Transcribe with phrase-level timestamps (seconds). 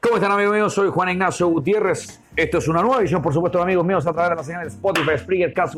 [0.00, 0.72] ¿Cómo están amigos míos?
[0.72, 2.20] Soy Juan Ignacio Gutiérrez.
[2.36, 5.18] Esto es una nueva edición, por supuesto, amigos míos a través de la señal Spotify,
[5.18, 5.74] Spreaker, Cast,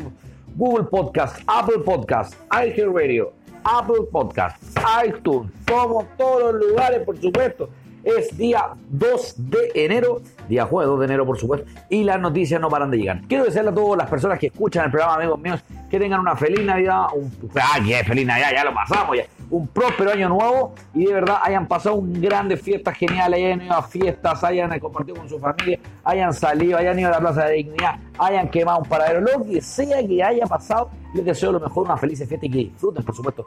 [0.54, 3.32] Google Podcast, Apple Podcast, iHeartRadio,
[3.64, 4.62] Apple Podcast,
[5.06, 7.68] iTunes, como todos los lugares, por supuesto.
[8.06, 12.60] Es día 2 de enero, día jueves 2 de enero, por supuesto, y las noticias
[12.60, 13.22] no paran de llegar.
[13.26, 16.36] Quiero desearle a todas las personas que escuchan el programa, amigos míos, que tengan una
[16.36, 19.16] feliz Navidad, un, ah, feliz Navidad, ya lo pasamos,
[19.50, 23.74] un próspero año nuevo y de verdad hayan pasado un grandes fiestas geniales, hayan ido
[23.74, 27.54] a fiestas, hayan compartido con su familia, hayan salido, hayan ido a la Plaza de
[27.54, 31.86] Dignidad, hayan quemado un paradero, lo que sea que haya pasado, les deseo lo mejor,
[31.86, 33.44] una feliz fiesta y que disfruten, por supuesto,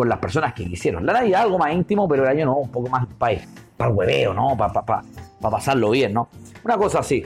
[0.00, 1.04] con las personas que quisieron.
[1.04, 3.38] La Navidad algo más íntimo, pero el año no, un poco más para
[3.76, 4.56] para el hueveo, ¿no?
[4.56, 5.04] Para pa, pa,
[5.38, 6.30] pa pasarlo bien, ¿no?
[6.64, 7.22] Una cosa así.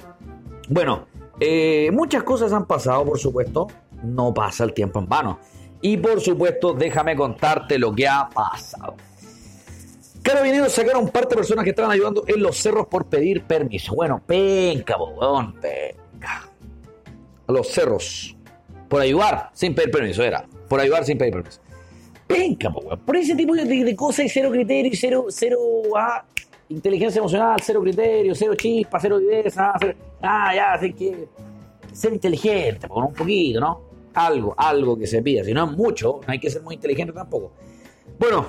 [0.69, 1.07] Bueno,
[1.39, 3.69] eh, muchas cosas han pasado, por supuesto.
[4.03, 5.39] No pasa el tiempo en vano.
[5.83, 8.97] Y por supuesto, déjame contarte lo que ha pasado.
[10.25, 13.95] Carabineros sacaron parte de personas que estaban ayudando en los cerros por pedir permiso.
[13.95, 16.49] Bueno, penca, bobón, penca.
[17.47, 18.37] Los cerros.
[18.89, 20.45] Por ayudar sin pedir permiso, era.
[20.69, 21.61] Por ayudar sin pedir permiso.
[22.27, 22.99] Penca, bobón.
[23.01, 25.59] Por ese tipo de, cosas y cero criterio y cero, cero,
[25.97, 26.25] ah,
[26.69, 31.29] inteligencia emocional, cero criterio, cero chispa, cero viveza, cero, ah, ya, así que
[31.93, 33.81] ser inteligente, un poquito, ¿no?
[34.15, 35.45] Algo, algo que se pida.
[35.45, 37.53] Si no es mucho, no hay que ser muy inteligente tampoco.
[38.19, 38.47] Bueno,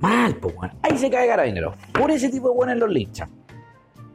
[0.00, 0.74] mal, pues bueno.
[0.82, 1.74] Ahí se cae carabinero.
[1.92, 3.30] Por ese tipo de buenos los linchan.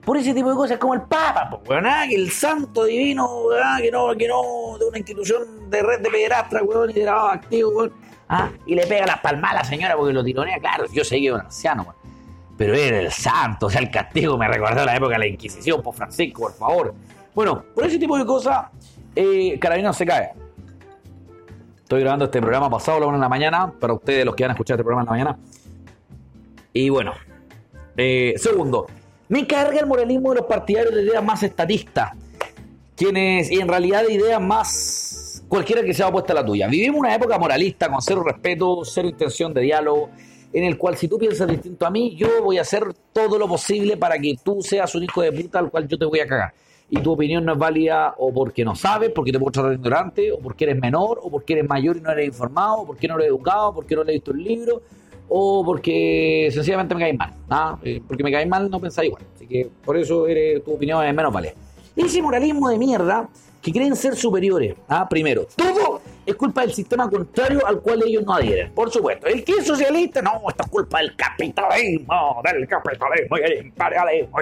[0.04, 3.82] Por ese tipo de cosas como el Papa, pues bueno, que el santo divino, ¿verdad?
[3.82, 7.28] que no, que no, de una institución de red de pederastra, weón, y de lavado
[7.28, 7.94] activo, weón.
[8.30, 11.20] Ah, y le pega las palmas a la señora porque lo tironea, claro, yo sé
[11.20, 12.08] que es un anciano, weón
[12.58, 15.82] pero era el santo, o sea, el castigo me recordó la época de la Inquisición,
[15.82, 16.96] por Francisco, por favor.
[17.36, 18.66] Bueno, por ese tipo de cosas,
[19.16, 19.60] eh,
[19.94, 20.32] se cae.
[21.84, 24.44] Estoy grabando este programa pasado a la una de la mañana, para ustedes los que
[24.44, 25.40] van a escuchar este programa en la mañana.
[26.74, 27.14] Y bueno,
[27.96, 28.88] eh, segundo,
[29.30, 32.14] me carga el moralismo de los partidarios de ideas más estatistas,
[32.96, 35.07] quienes, y en realidad de ideas más
[35.48, 36.68] cualquiera que sea opuesta a la tuya.
[36.68, 40.10] Vivimos una época moralista con cero respeto, cero intención de diálogo,
[40.54, 43.48] en el cual si tú piensas distinto a mí, yo voy a hacer todo lo
[43.48, 46.28] posible para que tú seas un hijo de puta al cual yo te voy a
[46.28, 46.54] cagar.
[46.90, 49.76] Y tu opinión no es válida o porque no sabes, porque te puedo tratar de
[49.76, 53.08] ignorante, o porque eres menor, o porque eres mayor y no eres informado, o porque
[53.10, 54.82] no eres educado, o porque no leíste un libro,
[55.28, 57.34] o porque sencillamente me caes mal.
[57.50, 57.78] ¿ah?
[57.84, 59.24] Eh, porque me caes mal no pensáis igual.
[59.36, 61.54] Así que por eso eres, tu opinión es menos válida.
[61.94, 63.28] Ese moralismo de mierda
[63.68, 64.76] que creen ser superiores.
[64.88, 65.08] ¿ah?
[65.10, 68.72] Primero, todo es culpa del sistema contrario al cual ellos no adhieren.
[68.74, 73.42] Por supuesto, el que es socialista, no, esto es culpa del capitalismo, del capitalismo y
[73.42, 74.38] el imperialismo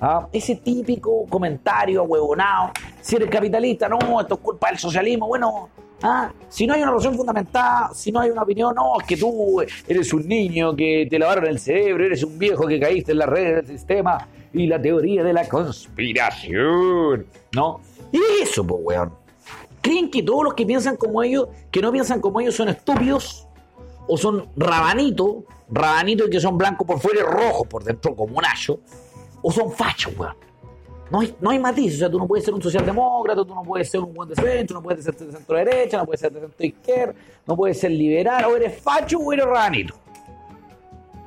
[0.00, 0.28] ¿Ah?
[0.32, 2.72] Ese típico comentario huevonado.
[3.00, 5.28] Si eres capitalista, no, esto es culpa del socialismo.
[5.28, 5.68] Bueno,
[6.02, 6.30] ¿ah?
[6.48, 9.62] si no hay una razón fundamental, si no hay una opinión, no, es que tú
[9.86, 13.28] eres un niño que te lavaron el cerebro, eres un viejo que caíste en las
[13.28, 17.26] redes del sistema y la teoría de la conspiración.
[17.54, 17.80] ¿No?
[18.12, 19.28] Y eso, pues, weón
[19.88, 23.46] creen que todos los que piensan como ellos, que no piensan como ellos, son estúpidos
[24.06, 28.44] o son rabanitos, rabanitos que son blancos por fuera y rojos por dentro, como un
[28.44, 28.80] hacho,
[29.42, 30.34] o son fachos, weón.
[31.10, 33.62] No hay, no hay matiz, o sea, tú no puedes ser un socialdemócrata, tú no
[33.62, 36.32] puedes ser un buen de centro, no puedes ser de centro derecha, no puedes ser
[36.32, 37.14] de centro izquierda,
[37.46, 39.94] no puedes ser liberal, o eres facho o eres rabanito.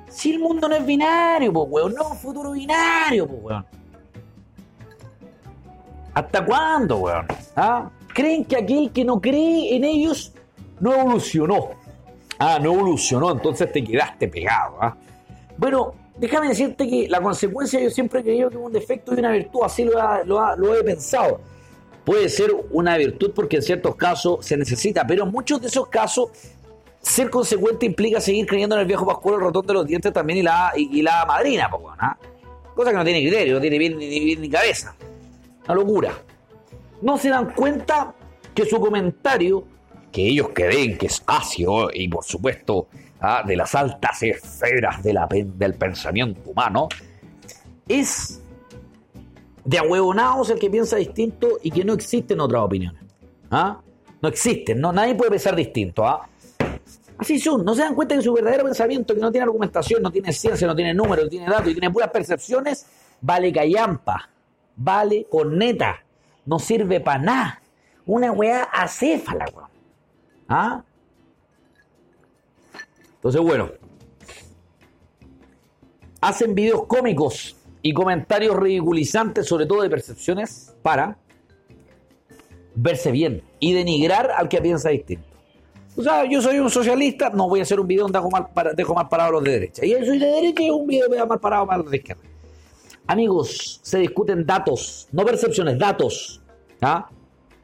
[0.07, 3.65] Si el mundo no es binario, pues, weón, no, futuro binario, pues, weón.
[6.13, 7.25] ¿Hasta cuándo, weón?
[7.55, 7.89] ¿Ah?
[8.13, 10.33] creen que aquel que no cree en ellos
[10.79, 11.69] no evolucionó.
[12.39, 14.77] Ah, no evolucionó, entonces te quedaste pegado.
[14.81, 14.95] ¿ah?
[15.57, 19.19] Bueno, déjame decirte que la consecuencia yo siempre he creído que es un defecto y
[19.19, 21.41] una virtud, así lo, lo, he pensado.
[22.05, 25.87] Puede ser una virtud porque en ciertos casos se necesita, pero en muchos de esos
[25.87, 26.29] casos
[27.01, 30.39] ser consecuente implica seguir creyendo en el viejo pascual el rotón de los dientes también
[30.39, 32.15] y la, y, madrina, ¿ah?
[32.75, 34.95] cosa que no tiene criterio, no tiene bien ni, ni cabeza.
[35.65, 36.13] Una locura
[37.01, 38.13] no se dan cuenta
[38.53, 39.63] que su comentario,
[40.11, 42.87] que ellos creen que es ácido y por supuesto
[43.21, 46.89] ah, de las altas esferas del pensamiento humano,
[47.87, 48.41] es
[49.63, 53.03] de ahuevonados el que piensa distinto y que no existen otras opiniones.
[53.51, 53.79] ¿ah?
[54.21, 56.05] No existen, no, nadie puede pensar distinto.
[56.05, 56.27] ¿ah?
[57.17, 60.11] Así son, no se dan cuenta que su verdadero pensamiento, que no tiene argumentación, no
[60.11, 62.87] tiene ciencia, no tiene números, no tiene datos y tiene puras percepciones,
[63.21, 64.29] vale callampa,
[64.75, 65.99] vale corneta
[66.45, 67.61] no sirve para nada.
[68.05, 69.69] Una weá acéfala, weón.
[70.49, 70.83] ¿Ah?
[73.21, 73.69] Entonces, bueno.
[76.21, 81.17] Hacen videos cómicos y comentarios ridiculizantes, sobre todo de percepciones, para
[82.73, 85.27] verse bien y denigrar al que piensa distinto.
[85.95, 88.47] O sea, yo soy un socialista, no voy a hacer un video donde dejo mal,
[88.75, 89.85] dejo mal parado a los de derecha.
[89.85, 91.97] Y yo soy de derecha y un video donde dejo mal parado a los de
[91.97, 92.23] izquierda.
[93.05, 96.41] Amigos, se discuten datos, no percepciones, datos.
[96.81, 97.09] ¿ah?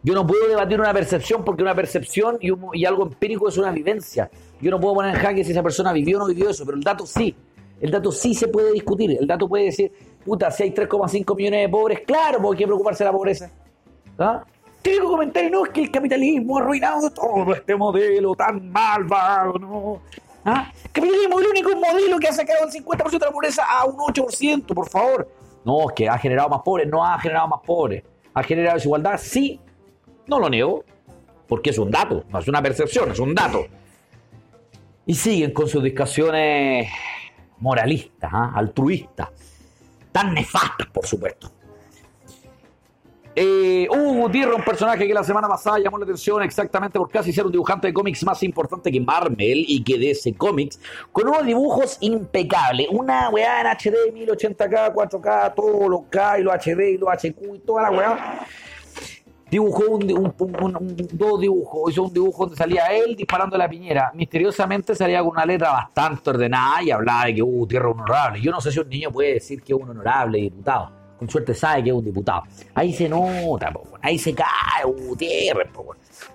[0.04, 4.30] Yo no puedo debatir una percepción porque una percepción y, algo empírico es una vivencia.
[4.62, 6.78] Yo no puedo poner en jaque si esa persona vivió o no vivió eso, pero
[6.78, 7.36] el dato sí.
[7.80, 9.18] El dato sí se puede discutir.
[9.20, 9.92] El dato puede decir,
[10.24, 13.52] puta, si hay 3,5 millones de pobres, claro, porque hay que preocuparse de la pobreza.
[14.18, 14.44] ¿Ah?
[14.82, 20.02] Típico comentario, no, es que el capitalismo ha arruinado todo este modelo tan malvado, ¿no?
[20.46, 20.72] ¿Ah?
[20.92, 23.98] Capitalismo es el único modelo que ha sacado el 50% de la pobreza a un
[23.98, 25.28] 8%, por favor.
[25.66, 28.04] No, es que ha generado más pobres, no ha generado más pobres.
[28.34, 29.20] ¿Ha generado desigualdad?
[29.22, 29.60] Sí,
[30.28, 30.84] no lo niego,
[31.48, 33.66] porque es un dato, no es una percepción, es un dato.
[35.06, 36.90] Y siguen con sus discusiones
[37.60, 38.52] moralistas, ¿ah?
[38.56, 39.30] altruistas,
[40.12, 41.52] tan nefastas, por supuesto.
[43.40, 47.32] Eh, Hugo Gutiérrez, un personaje que la semana pasada llamó la atención exactamente por casi
[47.32, 50.80] ser un dibujante de cómics más importante que Marvel y que DC Comics,
[51.12, 52.88] con unos dibujos impecables.
[52.90, 57.56] Una weá en HD, 1080K, 4K, todo lo K y lo HD y lo HQ
[57.56, 58.48] y toda la weá.
[59.50, 64.12] Dibujó un, dos dibujos, hizo un dibujo donde salía él disparando la piñera.
[64.14, 68.42] Misteriosamente salía con una letra bastante ordenada y hablaba de que Gutiérrez es honorable.
[68.42, 71.54] Yo no sé si un niño puede decir que es un honorable diputado con suerte
[71.54, 72.44] sabe que es un diputado.
[72.76, 75.70] Ahí se nota, ahí se cae Gutiérrez,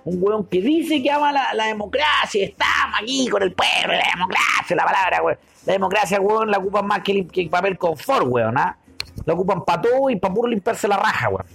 [0.05, 4.75] un weón que dice que ama la, democracia, estamos aquí con el pueblo, la democracia,
[4.75, 5.37] la palabra, weón.
[5.65, 8.77] La democracia, weón, la ocupan más que el, papel confort, weón, ¿ah?
[9.25, 11.45] La ocupan para todo y para puro limpiarse la raja, weón.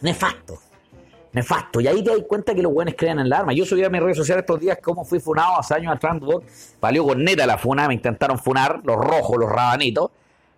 [0.00, 0.58] Nefasto.
[1.34, 1.80] Nefasto.
[1.80, 3.52] Y ahí te das cuenta que los weones crean en la arma.
[3.52, 6.16] Yo subí a mis redes sociales estos días cómo fui funado hace años atrás,
[6.80, 10.10] valió con neta la funa, me intentaron funar, los rojos, los rabanitos.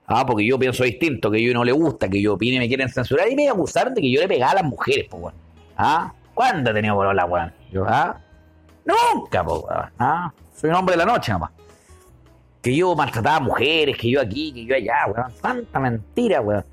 [0.06, 2.68] Ah, porque yo pienso distinto, que yo no le gusta, que yo opine y me
[2.68, 3.28] quieren censurar.
[3.28, 5.34] Y me acusaron de que yo le pegaba a las mujeres, pues, weón.
[5.78, 6.12] ¿Ah?
[6.34, 7.52] ¿Cuándo he tenido la weón?
[7.72, 8.20] Yo, ¿ah?
[8.84, 9.90] Nunca, pues, weón.
[9.98, 10.32] ¿Ah?
[10.54, 11.50] Soy un hombre de la noche, nomás.
[12.62, 15.32] Que yo maltrataba a mujeres, que yo aquí, que yo allá, weón.
[15.40, 16.64] Tanta mentira, weón.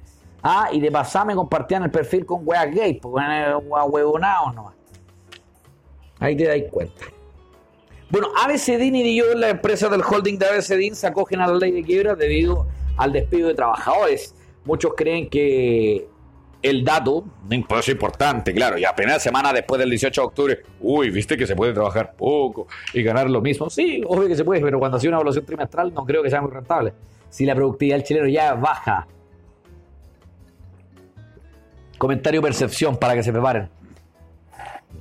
[0.43, 4.73] Ah, y de pasar me compartían el perfil con weas gay, pues, weón, huevonados nomás.
[6.19, 7.05] Ahí te dais cuenta.
[8.09, 11.71] Bueno, ABCDIN y yo, la empresa del holding de ABCDIN, se acogen a la ley
[11.71, 12.67] de quiebra debido
[12.97, 14.35] al despido de trabajadores.
[14.65, 16.07] Muchos creen que
[16.61, 21.09] el dato no es importante, claro, y apenas semana después del 18 de octubre, uy,
[21.09, 23.69] viste que se puede trabajar poco y ganar lo mismo.
[23.69, 26.41] Sí, obvio que se puede, pero cuando hace una evaluación trimestral no creo que sea
[26.41, 26.93] muy rentable.
[27.29, 29.07] Si la productividad del chileno ya baja.
[32.03, 33.69] Comentario percepción para que se preparen.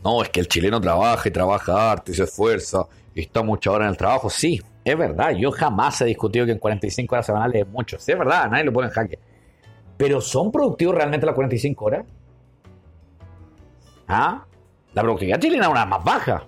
[0.04, 3.72] No, es que el chileno trabaja y trabaja harto y se esfuerza y está mucho
[3.72, 4.30] hora en el trabajo.
[4.30, 7.98] Sí, es verdad, yo jamás he discutido que en 45 horas semanales es mucho.
[7.98, 9.18] Sí, es verdad, nadie lo pone en jaque.
[9.96, 12.06] Pero ¿son productivos realmente las 45 horas?
[14.06, 14.44] ¿Ah?
[14.94, 16.46] La productividad chilena es una más baja.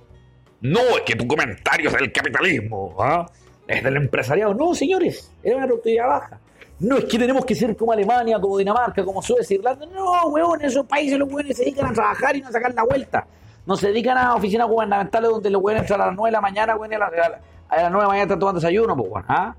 [0.61, 2.95] No, es que tu comentario es del capitalismo.
[3.01, 3.27] ¿ah?
[3.67, 4.55] Es del empresariado.
[4.55, 6.41] No, señores, es una productividad baja.
[6.85, 9.87] No es que tenemos que ser como Alemania, como Dinamarca, como Suecia, Irlanda.
[9.87, 12.85] No, weón, esos países los weones se dedican a trabajar y no a sacar la
[12.85, 13.27] vuelta.
[13.65, 16.77] No se dedican a oficinas gubernamentales donde los weones a las 9 de la mañana,
[16.77, 17.41] weón, a la, las
[17.71, 19.57] 9 de la mañana están tomando desayuno, pues, bueno, ¿ah?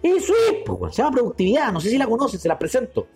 [0.00, 3.08] Eso es, pues, se llama productividad, no sé si la conocen, se la presento.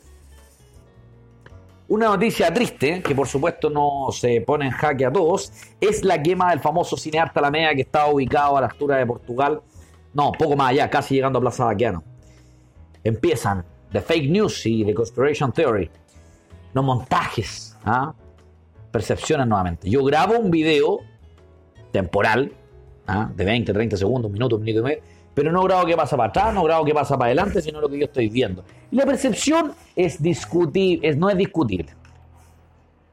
[1.86, 6.20] Una noticia triste, que por supuesto no se pone en jaque a todos, es la
[6.20, 9.60] quema del famoso cineasta La Media que estaba ubicado a la altura de Portugal,
[10.18, 12.02] no, poco más allá, casi llegando a Plaza Baquiano.
[13.04, 15.88] Empiezan The Fake News y The Conspiration Theory,
[16.74, 18.12] los montajes, ¿ah?
[18.90, 19.88] percepciones nuevamente.
[19.88, 20.98] Yo grabo un video
[21.92, 22.52] temporal
[23.06, 23.30] ¿ah?
[23.32, 25.02] de 20, 30 segundos, un minuto, minuto y medio,
[25.34, 27.88] pero no grabo qué pasa para atrás, no grabo qué pasa para adelante, sino lo
[27.88, 28.64] que yo estoy viendo.
[28.90, 31.94] Y la percepción es discutible, es, no es discutible.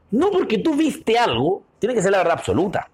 [0.10, 2.90] No porque tú viste algo, tiene que ser la verdad absoluta.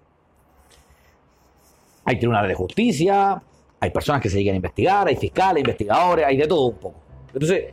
[2.04, 3.42] Hay tribunales de justicia,
[3.82, 7.00] hay personas que se dedican a investigar, hay fiscales, investigadores, hay de todo un poco.
[7.34, 7.64] Entonces,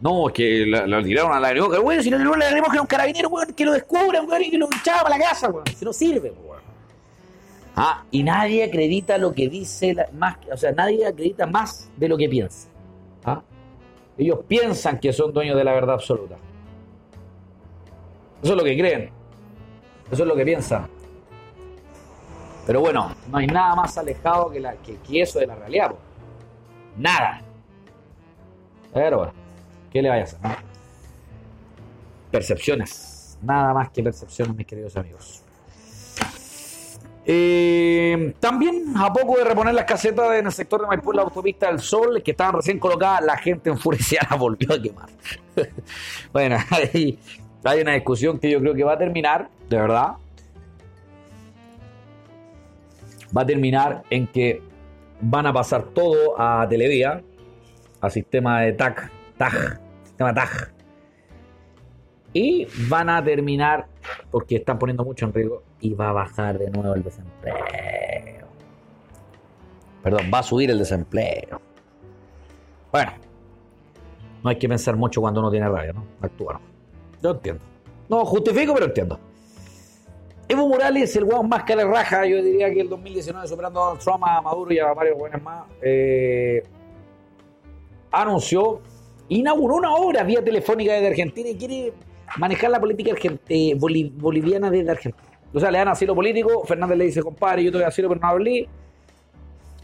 [0.00, 2.86] no, es que lo tiraron a la Bueno, si no le daremos que a un
[2.88, 6.32] carabinero, que lo descubra, y que lo echaba para la casa, bueno, si no sirve,
[6.32, 6.62] bueno.
[7.76, 12.16] Ah, y nadie acredita lo que dice, más, o sea, nadie acredita más de lo
[12.16, 12.68] que piensa.
[13.24, 13.40] ¿Ah?
[14.18, 16.38] Ellos piensan que son dueños de la verdad absoluta.
[18.42, 19.10] Eso es lo que creen.
[20.10, 20.88] Eso es lo que piensan.
[22.66, 25.92] Pero bueno, no hay nada más alejado que, la, que, eso de la realidad.
[26.96, 27.42] Nada.
[28.94, 29.32] Pero bueno,
[29.90, 30.38] ¿qué le vaya a hacer?
[32.30, 33.38] Percepciones.
[33.42, 35.42] Nada más que percepciones, mis queridos amigos.
[37.24, 41.68] Eh, también, a poco de reponer las casetas en el sector de Maipú, la autopista
[41.68, 45.08] del Sol, que estaban recién colocadas, la gente enfurecida volvió a quemar.
[46.32, 46.56] bueno,
[47.64, 50.12] hay una discusión que yo creo que va a terminar, de verdad.
[53.36, 54.62] Va a terminar en que
[55.20, 57.22] van a pasar todo a Televía,
[58.00, 60.72] a sistema de TAC, TAG, sistema TAG.
[62.34, 63.86] Y van a terminar,
[64.30, 68.46] porque están poniendo mucho en riesgo, y va a bajar de nuevo el desempleo.
[70.02, 71.60] Perdón, va a subir el desempleo.
[72.90, 73.12] Bueno,
[74.42, 76.04] no hay que pensar mucho cuando uno tiene rabia, ¿no?
[76.20, 76.60] Actúa,
[77.22, 77.62] Yo entiendo.
[78.08, 79.18] No justifico, pero entiendo.
[80.48, 83.84] Evo Morales, el hueón más que le raja, yo diría que el 2019, superando a
[83.84, 86.62] Donald Trump, a Maduro y a varios buenos más, eh,
[88.10, 88.80] anunció,
[89.28, 91.92] inauguró una obra vía telefónica desde Argentina y quiere
[92.36, 93.14] manejar la política
[93.48, 95.28] eh, boliviana desde Argentina.
[95.54, 98.20] O sea, le dan asilo político, Fernández le dice, compadre, yo te doy asilo, pero
[98.20, 98.68] no hablé.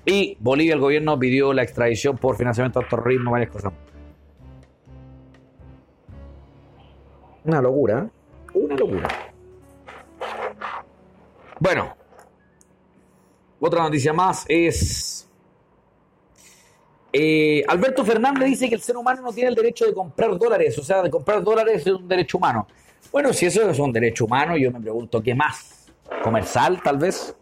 [0.05, 3.73] Y Bolivia, el gobierno, pidió la extradición por financiamiento al terrorismo, varias cosas.
[7.45, 8.51] Una locura, ¿eh?
[8.55, 9.09] una locura.
[11.61, 11.97] Bueno,
[13.61, 15.29] otra noticia más es...
[17.13, 20.79] Eh, Alberto Fernández dice que el ser humano no tiene el derecho de comprar dólares,
[20.79, 22.69] o sea, de comprar dólares es un derecho humano.
[23.11, 25.87] Bueno, si eso es un derecho humano, yo me pregunto, ¿qué más?
[26.23, 27.35] ¿Comer sal, tal vez?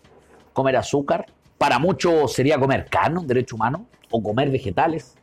[0.53, 1.27] ¿Comer azúcar?
[1.59, 5.15] Para muchos sería comer carne, un derecho humano, o comer vegetales.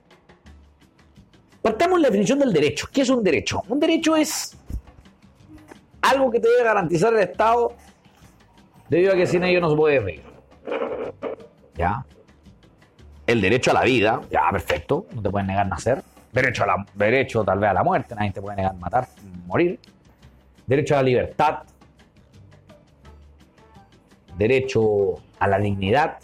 [1.62, 2.88] Partamos la definición del derecho.
[2.92, 3.64] ¿Qué es un derecho?
[3.70, 4.58] Un derecho es
[6.02, 7.74] algo que te debe garantizar el Estado
[8.90, 10.24] debido a que sin ello no se puede vivir.
[11.76, 12.06] ¿Ya?
[13.26, 16.04] El derecho a la vida, ya, perfecto, no te pueden negar nacer.
[16.32, 19.08] Derecho, a la, derecho tal vez a la muerte, nadie te puede negar matar,
[19.46, 19.80] morir.
[20.66, 21.60] Derecho a la libertad.
[24.38, 26.18] Derecho a la dignidad.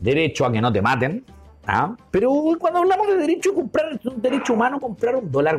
[0.00, 1.24] Derecho a que no te maten.
[1.66, 1.94] ¿ah?
[2.10, 5.58] Pero cuando hablamos de derecho a comprar, un derecho humano comprar un dólar,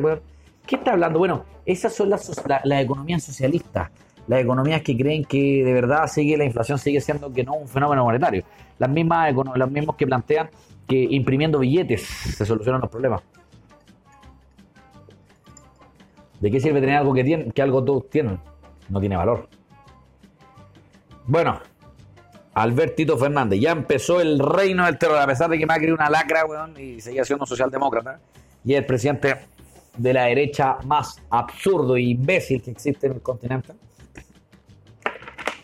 [0.66, 1.18] ¿qué está hablando?
[1.18, 3.90] Bueno, esas son las, la, economías socialistas
[4.26, 7.68] las economías que creen que de verdad sigue la inflación sigue siendo que no un
[7.68, 8.44] fenómeno monetario.
[8.78, 10.50] Las mismas las mismas que plantean
[10.86, 13.22] que imprimiendo billetes se solucionan los problemas.
[16.40, 18.40] ¿De qué sirve tener algo que tienen, que algo todos tienen?
[18.88, 19.48] No tiene valor.
[21.26, 21.60] Bueno,
[22.54, 26.44] Albertito Fernández, ya empezó el reino del terror, a pesar de que Macri una lacra,
[26.46, 28.20] weón, y seguía siendo socialdemócrata,
[28.64, 29.36] y el presidente
[29.96, 33.72] de la derecha más absurdo e imbécil que existe en el continente.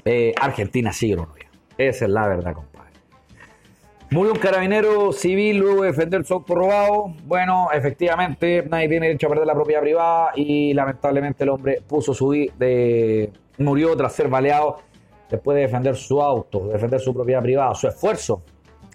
[0.05, 1.29] Eh, Argentina sigue lo
[1.77, 2.91] Esa es la verdad, compadre.
[4.11, 7.13] Murió un carabinero civil luego de defender su auto robado.
[7.25, 12.15] Bueno, efectivamente, nadie tiene derecho a perder la propiedad privada y lamentablemente el hombre puso
[12.15, 14.79] su de murió tras ser baleado
[15.29, 18.43] después de defender su auto, defender su propiedad privada, su esfuerzo.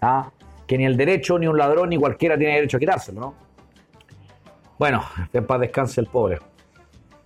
[0.01, 0.31] ¿ah?
[0.65, 3.33] Que ni el derecho, ni un ladrón, ni cualquiera tiene derecho a quitárselo, ¿no?
[4.81, 6.39] Bueno, que en paz descanse el pobre.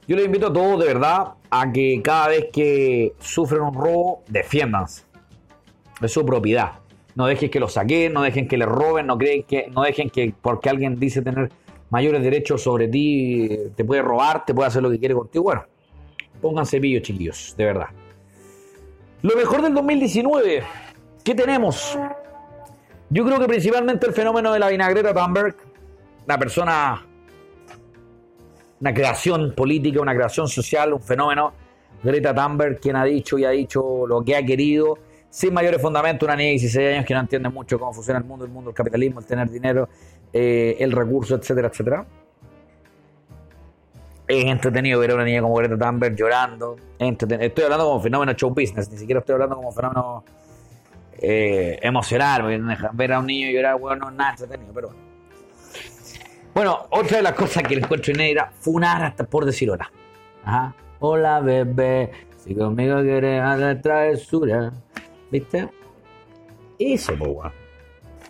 [0.09, 4.23] Yo les invito a todos de verdad a que cada vez que sufren un robo,
[4.27, 5.05] defiéndanse.
[6.01, 6.73] Es su propiedad.
[7.15, 10.09] No dejen que lo saquen, no dejen que le roben, no, creen que, no dejen
[10.09, 11.49] que porque alguien dice tener
[11.91, 15.45] mayores derechos sobre ti, te puede robar, te puede hacer lo que quiere contigo.
[15.45, 15.63] Bueno,
[16.41, 17.87] pónganse pillos, chiquillos, de verdad.
[19.21, 20.61] Lo mejor del 2019,
[21.23, 21.97] ¿qué tenemos?
[23.09, 25.55] Yo creo que principalmente el fenómeno de la vinagreta Thunberg,
[26.25, 27.04] la persona
[28.81, 31.53] una creación política, una creación social, un fenómeno.
[32.03, 36.27] Greta Thunberg, quien ha dicho y ha dicho lo que ha querido, sin mayores fundamentos,
[36.27, 38.69] una niña de 16 años que no entiende mucho cómo funciona el mundo, el mundo
[38.69, 39.89] del capitalismo, el tener dinero,
[40.31, 42.05] eh, el recurso, etcétera, etcétera.
[44.27, 46.75] Es entretenido ver a una niña como Greta Thunberg llorando.
[46.99, 50.23] Estoy hablando como fenómeno show business, ni siquiera estoy hablando como fenómeno
[51.17, 52.43] eh, emocional.
[52.93, 55.04] Ver a un niño llorar, bueno, no es nada entretenido, pero bueno.
[56.55, 59.91] Bueno, otra de las cosas que le encuentro inédita, funar hasta por decir hola.
[60.45, 60.73] Ajá.
[60.99, 64.71] Hola, bebé, si conmigo quieres hacer travesura.
[65.29, 65.69] ¿Viste?
[66.79, 67.51] Eso, pues,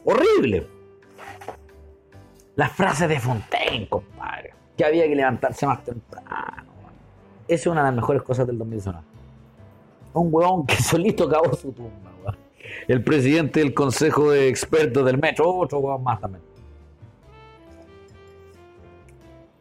[0.05, 0.65] Horrible.
[2.55, 4.55] Las frases de Fontaine, compadre.
[4.75, 6.73] Que había que levantarse más temprano.
[7.47, 9.05] Esa es una de las mejores cosas del 2019.
[10.13, 12.37] Un huevón que solito acabó su tumba, weón.
[12.87, 16.54] El presidente del consejo de expertos del metro, otro huevón más también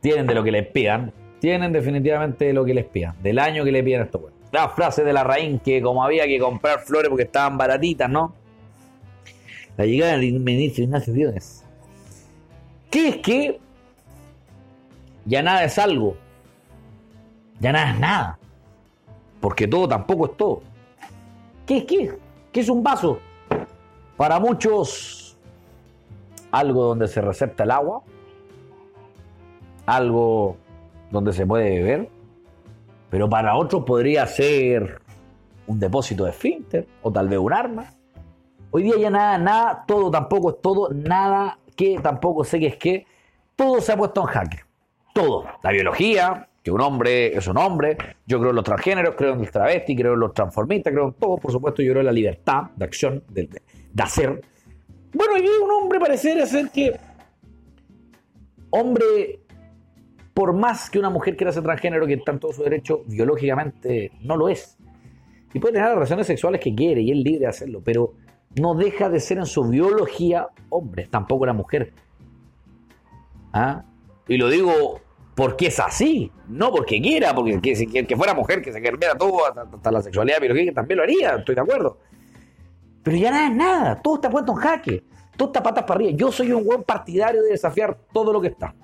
[0.04, 3.64] tienen de lo que les pidan, tienen definitivamente de lo que les pidan, del año
[3.64, 4.38] que le pidan a estos weones.
[4.52, 8.34] La frase de la raíz que como había que comprar flores porque estaban baratitas, ¿no?
[9.78, 11.64] La llegada del ministro Ignacio Diones.
[12.90, 13.58] ¿Qué es que
[15.24, 16.18] ya nada es algo?
[17.60, 18.38] Ya nada es nada.
[19.40, 20.62] Porque todo tampoco es todo.
[21.64, 22.18] ¿Qué es qué?
[22.52, 23.20] ¿Qué es un vaso?
[24.18, 25.38] Para muchos,
[26.50, 28.02] algo donde se recepta el agua
[29.86, 30.56] algo
[31.10, 32.08] donde se puede beber,
[33.10, 35.00] pero para otros podría ser
[35.66, 37.86] un depósito de esfínter o tal vez un arma.
[38.70, 42.76] Hoy día ya nada, nada, todo tampoco es todo, nada que tampoco sé que es
[42.76, 43.06] que,
[43.56, 44.58] todo se ha puesto en jaque.
[45.12, 45.44] Todo.
[45.62, 49.40] La biología, que un hombre es un hombre, yo creo en los transgéneros, creo en
[49.40, 52.12] los travestis, creo en los transformistas, creo en todo, por supuesto, yo creo en la
[52.12, 53.48] libertad de acción, de,
[54.02, 54.40] hacer.
[55.12, 56.98] Bueno, y un hombre pareciera ser que
[58.70, 59.40] hombre,
[60.34, 64.10] por más que una mujer quiera ser transgénero, que está en todo su derecho, biológicamente
[64.20, 64.76] no lo es.
[65.52, 68.14] Y puede tener las relaciones sexuales que quiere y es libre de hacerlo, pero
[68.56, 71.92] no deja de ser en su biología hombre, tampoco la mujer.
[73.52, 73.84] ¿Ah?
[74.26, 75.00] Y lo digo
[75.36, 79.46] porque es así, no porque quiera, porque que, que fuera mujer, que se quermera todo,
[79.46, 81.98] hasta, la sexualidad biológica, también lo haría, estoy de acuerdo.
[83.04, 85.04] Pero ya nada es nada, todo está puesto en jaque,
[85.36, 86.16] todo está patas para arriba.
[86.16, 88.74] Yo soy un buen partidario de desafiar todo lo que está.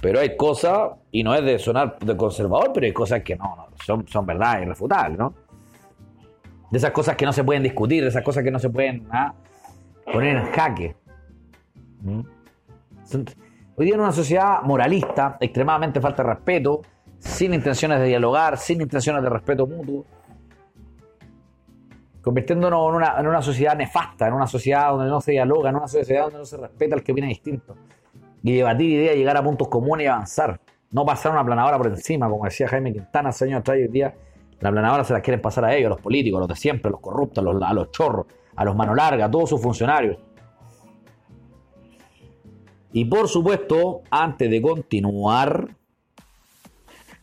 [0.00, 3.68] Pero hay cosas, y no es de sonar de conservador, pero hay cosas que no,
[3.84, 5.34] son, son verdad irrefutables, ¿no?
[6.70, 9.06] De esas cosas que no se pueden discutir, de esas cosas que no se pueden
[9.10, 9.34] ¿ah?
[10.12, 10.96] poner en jaque.
[12.02, 12.20] ¿Mm?
[13.76, 16.82] Hoy día en una sociedad moralista, extremadamente falta de respeto,
[17.18, 20.04] sin intenciones de dialogar, sin intenciones de respeto mutuo,
[22.20, 25.76] convirtiéndonos en una, en una sociedad nefasta, en una sociedad donde no se dialoga, en
[25.76, 27.76] una sociedad donde no se respeta al que viene distinto.
[28.42, 30.60] Y debatir ideas, llegar a puntos comunes y avanzar.
[30.90, 34.14] No pasar una planadora por encima, como decía Jaime Quintana hace años atrás, hoy día
[34.60, 36.88] la planadora se las quieren pasar a ellos, a los políticos, a los de siempre,
[36.88, 39.60] a los corruptos, a los, a los chorros, a los mano larga, a todos sus
[39.60, 40.18] funcionarios.
[42.92, 45.68] Y por supuesto, antes de continuar,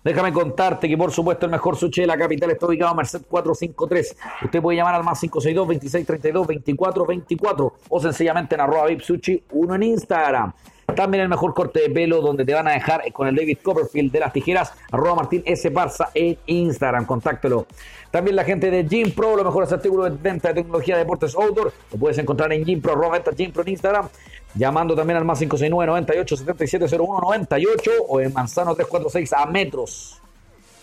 [0.03, 3.23] déjame contarte que por supuesto el mejor sushi de la capital está ubicado en Merced
[3.27, 4.17] 453.
[4.43, 9.75] Usted puede llamar al más 562 2632 2424 o sencillamente en arroba VIP Sushi 1
[9.75, 10.53] en Instagram.
[10.95, 14.11] También el mejor corte de pelo donde te van a dejar con el David Copperfield
[14.11, 15.71] de las tijeras, arroba Martín S.
[15.71, 17.65] Barça en Instagram, contáctelo.
[18.11, 21.35] También la gente de Gym Pro, los mejores artículos de venta de tecnología de deportes
[21.35, 24.07] outdoor, lo puedes encontrar en Gym Pro, arroba Gym Pro en Instagram,
[24.55, 30.21] llamando también al más 569 98 77 01 98 o en Manzano 346 a metros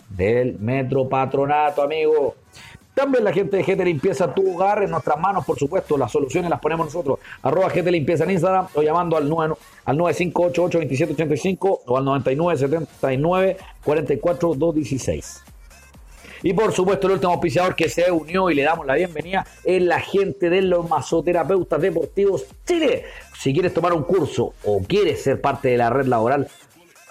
[0.09, 2.35] del Metro Patronato, amigo.
[2.93, 5.97] También la gente de GT Limpieza tu hogar en nuestras manos, por supuesto.
[5.97, 7.19] Las soluciones las ponemos nosotros.
[7.41, 13.57] Arroba GT Limpieza en Instagram o llamando al, 9, al 9588-2785 o al 9979
[14.57, 15.43] 216
[16.43, 19.81] Y por supuesto, el último auspiciador que se unió y le damos la bienvenida es
[19.81, 23.05] la gente de los masoterapeutas deportivos Chile.
[23.39, 26.47] Si quieres tomar un curso o quieres ser parte de la red laboral,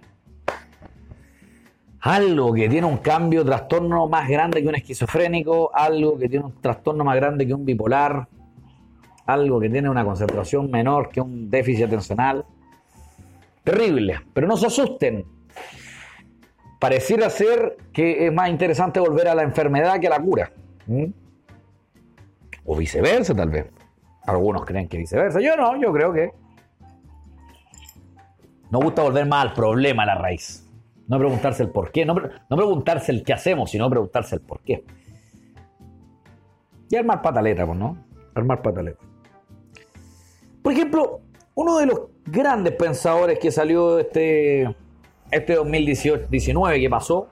[2.01, 6.61] Algo que tiene un cambio, trastorno más grande que un esquizofrénico, algo que tiene un
[6.61, 8.29] trastorno más grande que un bipolar,
[9.25, 12.45] algo que tiene una concentración menor que un déficit atencional.
[13.65, 15.25] Terrible, pero no se asusten.
[16.79, 20.53] Pareciera ser que es más interesante volver a la enfermedad que a la cura.
[22.67, 23.71] O viceversa, tal vez.
[24.27, 25.41] Algunos creen que viceversa.
[25.41, 26.42] Yo no, yo creo que
[28.73, 30.67] nos gusta volver más al problema, a la raíz.
[31.07, 32.15] No preguntarse el por qué, no,
[32.49, 34.83] preguntarse el qué hacemos, sino preguntarse el por qué.
[36.89, 37.99] Y armar pataleta, pues, ¿no?
[38.35, 38.99] Armar pataleta.
[40.63, 41.21] Por ejemplo,
[41.55, 44.75] uno de los grandes pensadores que salió este,
[45.31, 47.29] este 2019 que pasó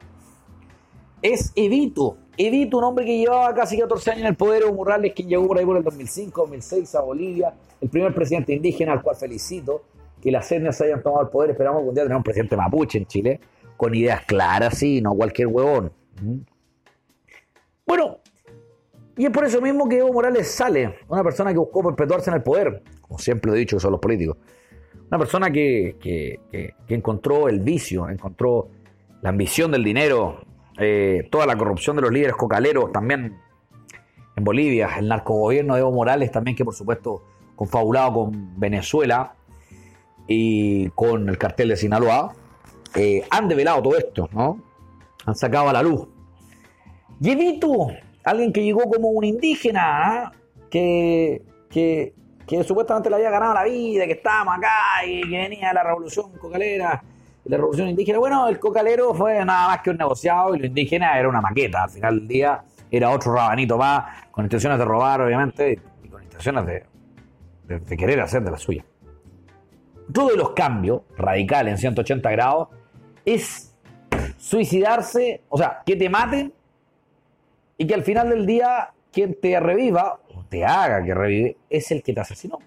[1.23, 2.19] es Evito.
[2.37, 5.47] Evito, un hombre que llevaba casi 14 años en el poder, Evo Morales, que llegó
[5.47, 9.85] por ahí por el 2005, 2006 a Bolivia, el primer presidente indígena al cual felicito,
[10.21, 11.51] que las etnias hayan tomado el poder.
[11.51, 13.41] Esperamos que un día tener un presidente mapuche en Chile,
[13.77, 15.93] con ideas claras, sí, no cualquier huevón.
[17.87, 18.19] Bueno,
[19.17, 22.37] y es por eso mismo que Evo Morales sale, una persona que buscó perpetuarse en
[22.37, 24.37] el poder, como siempre lo he dicho que son los políticos.
[25.09, 28.69] Una persona que, que, encontró el vicio, encontró
[29.23, 30.41] la ambición del dinero,
[30.79, 33.37] eh, toda la corrupción de los líderes cocaleros también
[34.37, 37.25] en Bolivia, el narcogobierno de Evo Morales también que por supuesto
[37.57, 39.35] confabulado con Venezuela
[40.33, 42.33] y con el cartel de Sinaloa,
[42.95, 44.63] eh, han develado todo esto, ¿no?
[45.27, 46.07] Han sacado a la luz.
[47.19, 47.89] Yevito,
[48.23, 50.33] alguien que llegó como un indígena, ¿ah?
[50.71, 52.15] que, que,
[52.65, 56.31] supuestamente le había ganado la vida, que estábamos acá y que venía de la revolución
[56.39, 57.03] cocalera
[57.47, 58.21] la revolución indígena.
[58.21, 61.83] Bueno, el cocalero fue nada más que un negociado y lo indígena era una maqueta.
[61.83, 66.23] Al final del día era otro rabanito más, con intenciones de robar, obviamente, y con
[66.23, 66.85] intenciones
[67.67, 68.85] de querer hacer de la suya.
[70.13, 72.69] Todos los cambios radicales en 180 grados
[73.25, 73.75] es
[74.39, 76.53] suicidarse, o sea, que te maten
[77.77, 81.91] y que al final del día quien te reviva o te haga que revive es
[81.91, 82.59] el que te asesinó.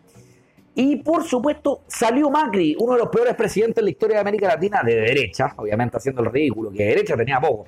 [0.76, 4.48] Y por supuesto salió Macri, uno de los peores presidentes de la historia de América
[4.48, 7.66] Latina, de derecha, obviamente haciendo el ridículo, que de derecha tenía poco,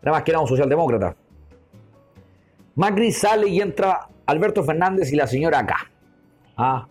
[0.00, 1.16] era más que era un socialdemócrata.
[2.76, 5.90] Macri sale y entra Alberto Fernández y la señora acá.
[6.56, 6.86] Ah,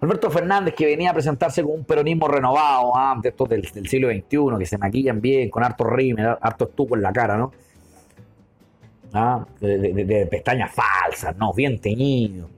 [0.00, 4.08] Alberto Fernández, que venía a presentarse con un peronismo renovado antes ah, del, del, siglo
[4.10, 7.52] XXI, que se maquillan bien, con harto rímel, harto estuco en la cara, ¿no?
[9.14, 11.54] Ah, de, pestañas falsas, ¿no?
[11.54, 12.50] Bien teñido.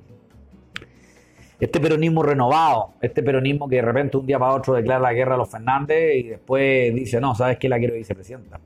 [1.60, 5.34] Este peronismo renovado, este peronismo que de repente un día para otro declara la guerra
[5.34, 7.68] a los Fernández y después dice, no, ¿sabes qué?
[7.68, 8.60] La quiero vicepresidenta.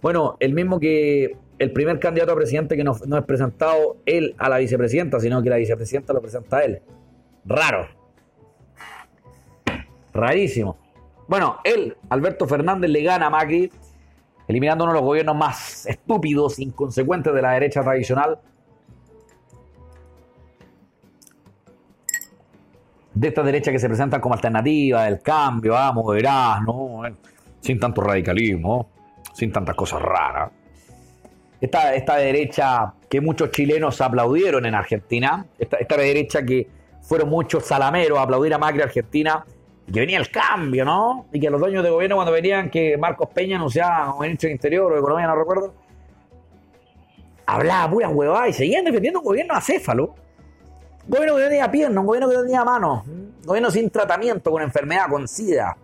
[0.00, 4.34] Bueno, el mismo que el primer candidato a presidente que no, no es presentado él
[4.38, 6.80] a la vicepresidenta, sino que la vicepresidenta lo presenta él.
[7.44, 7.99] Raro.
[10.12, 10.76] Rarísimo.
[11.28, 13.70] Bueno, él, Alberto Fernández, le gana a Macri,
[14.48, 18.38] eliminando uno de los gobiernos más estúpidos, inconsecuentes de la derecha tradicional.
[23.14, 27.02] De esta derecha que se presenta como alternativa del cambio, ah, moderado, ¿no?
[27.60, 28.88] sin tanto radicalismo,
[29.32, 30.50] sin tantas cosas raras.
[31.60, 36.68] Esta, esta derecha que muchos chilenos aplaudieron en Argentina, esta, esta derecha que
[37.02, 39.44] fueron muchos salameros a aplaudir a Macri Argentina,
[39.92, 41.26] que venía el cambio, ¿no?
[41.32, 44.52] Y que los dueños de gobierno cuando venían que Marcos Peña anunciaba un ministro de
[44.52, 45.74] Interior o de Economía, no recuerdo,
[47.46, 50.14] hablaba pura huevada y seguían defendiendo un gobierno acéfalo.
[51.04, 53.90] Un gobierno que no tenía piernas, un gobierno que no tenía manos, un gobierno sin
[53.90, 55.76] tratamiento, con enfermedad, con sida.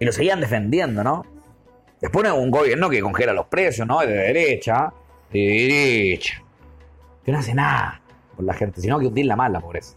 [0.00, 1.24] Y lo seguían defendiendo, ¿no?
[2.00, 4.00] Después un gobierno que congela los precios, ¿no?
[4.00, 4.92] De derecha,
[5.32, 6.42] de derecha.
[7.24, 8.00] Que no hace nada
[8.34, 9.96] por la gente, sino que hundirla más la pobreza.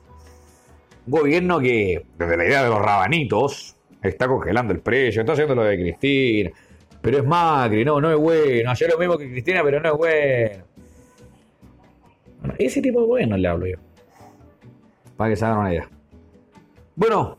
[1.06, 5.56] Un gobierno que, desde la idea de los rabanitos, está congelando el precio, está haciendo
[5.56, 6.52] lo de Cristina.
[7.02, 8.72] Pero es Macri, no, no es bueno.
[8.72, 10.66] Hacer lo mismo que Cristina, pero no es bueno.
[12.42, 13.78] bueno ese tipo de gobierno le hablo yo.
[15.18, 15.90] Para que se hagan una idea.
[16.96, 17.38] Bueno,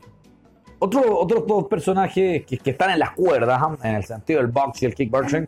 [0.79, 3.87] otro, otros dos personajes que, están en las cuerdas, ¿eh?
[3.87, 5.47] en el sentido del box y el kickboxing,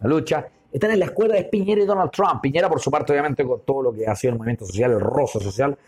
[0.00, 2.40] la lucha, están en las cuerdas es Piñera y Donald Trump.
[2.42, 5.00] Piñera, por su parte, obviamente, con todo lo que ha sido el movimiento social, el
[5.00, 5.78] roso social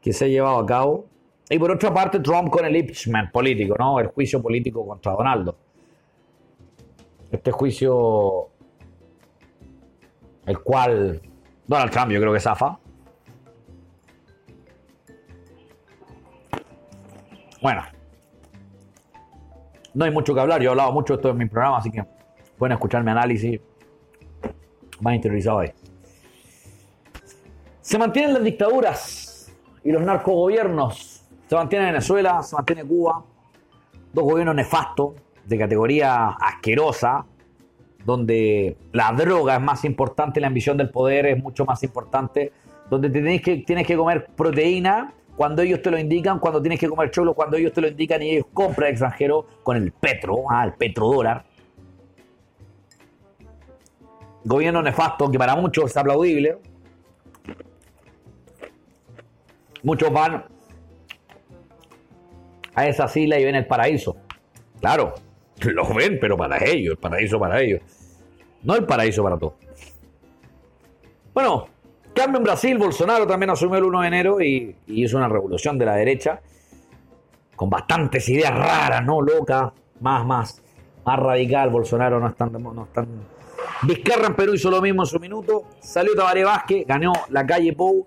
[0.00, 1.06] que se ha llevado a cabo.
[1.50, 4.00] Y por otra parte, Trump con el impeachment político, ¿no?
[4.00, 5.56] El juicio político contra Donaldo.
[7.30, 8.48] Este juicio,
[10.46, 11.20] el cual
[11.66, 12.78] Donald Trump yo creo que zafa.
[17.60, 17.82] Bueno,
[19.94, 20.60] no hay mucho que hablar.
[20.60, 22.04] Yo he hablado mucho de esto en mi programa, así que
[22.56, 23.60] pueden escuchar mi análisis
[25.00, 25.72] más interiorizado ahí.
[27.80, 29.52] Se mantienen las dictaduras
[29.84, 31.11] y los narcogobiernos
[31.52, 33.22] se mantiene Venezuela, se mantiene Cuba,
[34.10, 35.12] dos gobiernos nefastos,
[35.44, 37.26] de categoría asquerosa,
[38.06, 42.52] donde la droga es más importante, la ambición del poder es mucho más importante,
[42.88, 46.88] donde tienes que, tienes que comer proteína cuando ellos te lo indican, cuando tienes que
[46.88, 50.64] comer cholo cuando ellos te lo indican y ellos compran extranjero con el petro, ah,
[50.64, 51.44] el petrodólar.
[54.42, 56.56] Gobierno nefasto que para muchos es aplaudible.
[59.82, 60.51] Muchos van
[62.74, 64.16] a esa isla y ven el paraíso.
[64.80, 65.14] Claro,
[65.64, 67.80] lo ven, pero para ellos, el paraíso para ellos.
[68.62, 69.54] No el paraíso para todos.
[71.34, 71.66] Bueno,
[72.14, 75.86] cambio en Brasil, Bolsonaro también asumió el 1 de enero y, hizo una revolución de
[75.86, 76.40] la derecha
[77.56, 79.20] con bastantes ideas raras, ¿no?
[79.20, 80.62] Loca, más, más,
[81.04, 81.70] más radical.
[81.70, 82.52] Bolsonaro no es tan...
[82.52, 83.06] No es tan...
[83.82, 85.64] Vizcarra en Perú hizo lo mismo en su minuto.
[85.80, 88.06] Salió Tabaré Vázquez, ganó la calle Pou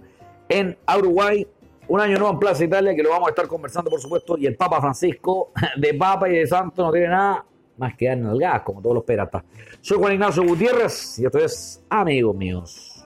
[0.49, 1.45] en Uruguay
[1.87, 4.37] un año nuevo en Plaza Italia que lo vamos a estar conversando, por supuesto.
[4.37, 7.45] Y el Papa Francisco, de Papa y de Santo, no tiene nada
[7.77, 9.43] más que dar en el gas, como todos los peratas.
[9.81, 13.05] Soy Juan Ignacio Gutiérrez y esto es Amigos Míos.